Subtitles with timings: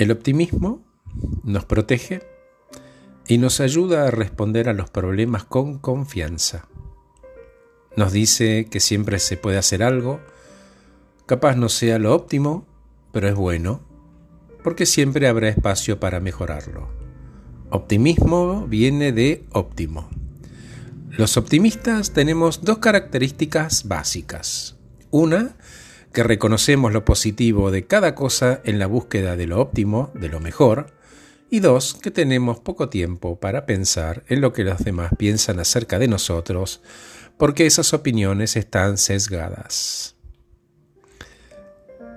[0.00, 0.82] El optimismo
[1.44, 2.22] nos protege
[3.28, 6.68] y nos ayuda a responder a los problemas con confianza.
[7.98, 10.22] Nos dice que siempre se puede hacer algo,
[11.26, 12.66] capaz no sea lo óptimo,
[13.12, 13.82] pero es bueno,
[14.64, 16.88] porque siempre habrá espacio para mejorarlo.
[17.68, 20.08] Optimismo viene de óptimo.
[21.10, 24.78] Los optimistas tenemos dos características básicas.
[25.10, 25.56] Una,
[26.12, 30.40] que reconocemos lo positivo de cada cosa en la búsqueda de lo óptimo, de lo
[30.40, 30.92] mejor.
[31.50, 35.98] Y dos, que tenemos poco tiempo para pensar en lo que los demás piensan acerca
[35.98, 36.80] de nosotros,
[37.36, 40.16] porque esas opiniones están sesgadas.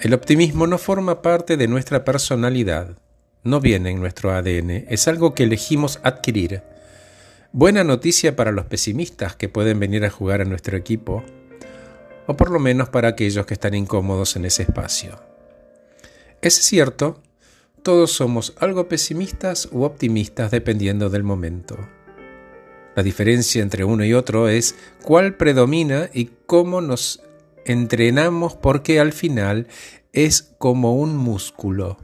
[0.00, 2.98] El optimismo no forma parte de nuestra personalidad,
[3.42, 6.62] no viene en nuestro ADN, es algo que elegimos adquirir
[7.58, 11.24] Buena noticia para los pesimistas que pueden venir a jugar a nuestro equipo,
[12.26, 15.20] o por lo menos para aquellos que están incómodos en ese espacio.
[16.42, 17.20] Es cierto,
[17.82, 21.76] todos somos algo pesimistas u optimistas dependiendo del momento.
[22.96, 27.22] La diferencia entre uno y otro es cuál predomina y cómo nos
[27.64, 29.66] entrenamos porque al final
[30.12, 31.98] es como un músculo.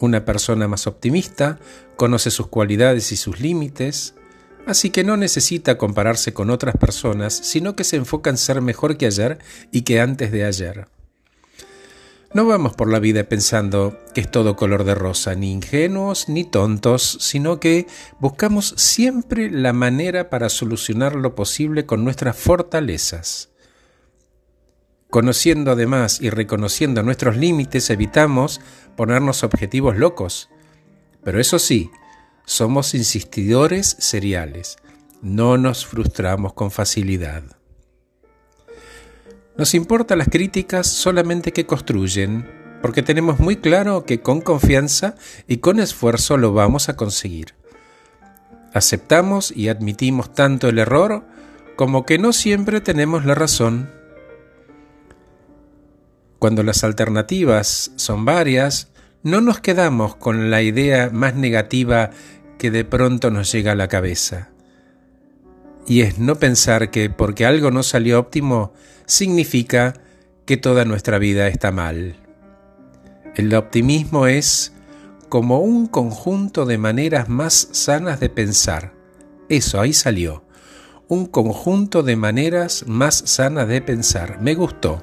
[0.00, 1.58] Una persona más optimista
[1.96, 4.14] conoce sus cualidades y sus límites,
[4.66, 8.96] así que no necesita compararse con otras personas, sino que se enfoca en ser mejor
[8.96, 9.38] que ayer
[9.70, 10.86] y que antes de ayer.
[12.34, 16.42] No vamos por la vida pensando que es todo color de rosa, ni ingenuos ni
[16.42, 17.86] tontos, sino que
[18.18, 23.50] buscamos siempre la manera para solucionar lo posible con nuestras fortalezas.
[25.10, 28.60] Conociendo además y reconociendo nuestros límites, evitamos
[28.96, 30.48] ponernos objetivos locos.
[31.22, 31.88] Pero eso sí,
[32.44, 34.76] somos insistidores seriales.
[35.22, 37.42] No nos frustramos con facilidad.
[39.56, 42.50] Nos importan las críticas solamente que construyen,
[42.82, 45.14] porque tenemos muy claro que con confianza
[45.46, 47.54] y con esfuerzo lo vamos a conseguir.
[48.72, 51.24] Aceptamos y admitimos tanto el error
[51.76, 53.88] como que no siempre tenemos la razón
[56.44, 58.88] cuando las alternativas son varias,
[59.24, 62.10] no nos quedamos con la idea más negativa
[62.58, 64.50] que de pronto nos llega a la cabeza.
[65.86, 68.74] Y es no pensar que porque algo no salió óptimo
[69.06, 69.94] significa
[70.44, 72.16] que toda nuestra vida está mal.
[73.34, 74.74] El optimismo es
[75.30, 78.92] como un conjunto de maneras más sanas de pensar.
[79.48, 80.44] Eso, ahí salió.
[81.08, 84.38] Un conjunto de maneras más sanas de pensar.
[84.42, 85.02] Me gustó.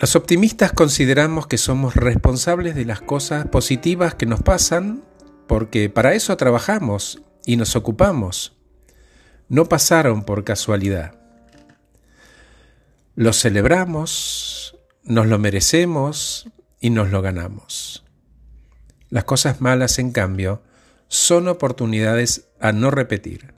[0.00, 5.02] Los optimistas consideramos que somos responsables de las cosas positivas que nos pasan
[5.48, 8.56] porque para eso trabajamos y nos ocupamos.
[9.48, 11.18] No pasaron por casualidad.
[13.16, 16.48] Los celebramos, nos lo merecemos
[16.78, 18.04] y nos lo ganamos.
[19.10, 20.62] Las cosas malas, en cambio,
[21.08, 23.52] son oportunidades a no repetir.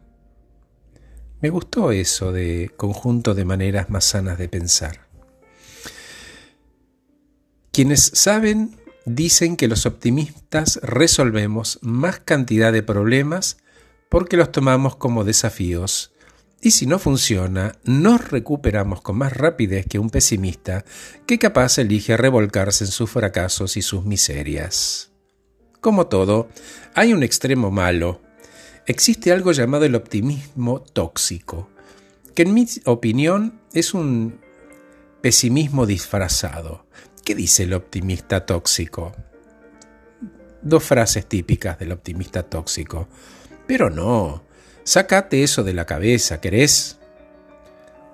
[1.42, 5.09] Me gustó eso de conjunto de maneras más sanas de pensar.
[7.80, 8.76] Quienes saben
[9.06, 13.56] dicen que los optimistas resolvemos más cantidad de problemas
[14.10, 16.12] porque los tomamos como desafíos.
[16.60, 20.84] Y si no funciona, nos recuperamos con más rapidez que un pesimista
[21.26, 25.10] que capaz elige revolcarse en sus fracasos y sus miserias.
[25.80, 26.50] Como todo,
[26.94, 28.20] hay un extremo malo.
[28.84, 31.70] Existe algo llamado el optimismo tóxico,
[32.34, 34.38] que en mi opinión es un
[35.22, 36.84] pesimismo disfrazado.
[37.30, 39.12] ¿Qué dice el optimista tóxico?
[40.62, 43.06] Dos frases típicas del optimista tóxico.
[43.68, 44.42] Pero no,
[44.82, 46.98] sácate eso de la cabeza, ¿querés?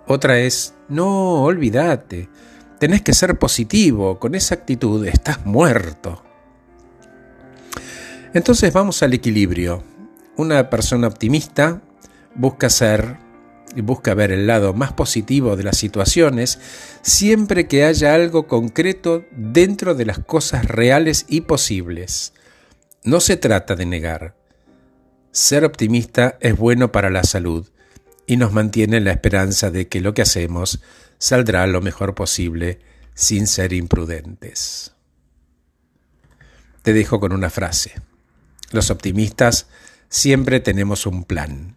[0.07, 2.29] Otra es, no, olvídate,
[2.79, 6.23] tenés que ser positivo, con esa actitud estás muerto.
[8.35, 9.83] Entonces vamos al equilibrio.
[10.37, 11.81] Una persona optimista
[12.35, 13.17] busca ser
[13.83, 16.59] busca ver el lado más positivo de las situaciones
[17.03, 22.33] siempre que haya algo concreto dentro de las cosas reales y posibles.
[23.05, 24.35] No se trata de negar.
[25.31, 27.69] Ser optimista es bueno para la salud
[28.27, 30.81] y nos mantiene la esperanza de que lo que hacemos
[31.19, 32.81] saldrá lo mejor posible
[33.15, 34.93] sin ser imprudentes.
[36.83, 37.95] Te dejo con una frase.
[38.71, 39.67] Los optimistas
[40.09, 41.77] siempre tenemos un plan.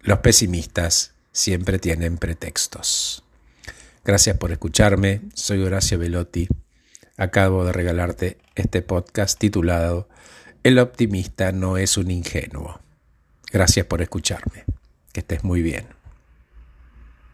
[0.00, 3.24] Los pesimistas siempre tienen pretextos.
[4.04, 6.48] Gracias por escucharme, soy Horacio Velotti.
[7.16, 10.08] Acabo de regalarte este podcast titulado
[10.62, 12.80] El optimista no es un ingenuo.
[13.52, 14.64] Gracias por escucharme.
[15.12, 16.01] Que estés muy bien.